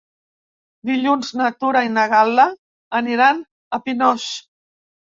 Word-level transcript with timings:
Dilluns 0.91 1.29
na 1.41 1.51
Tura 1.59 1.83
i 1.89 1.93
na 1.99 2.07
Gal·la 2.17 2.49
aniran 3.03 3.47
a 3.79 3.83
Pinós. 3.89 4.29